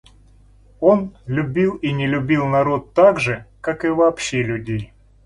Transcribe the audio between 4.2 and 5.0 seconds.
людей.